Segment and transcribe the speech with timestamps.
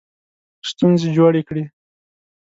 [0.69, 1.63] ستونزې جوړې کړې.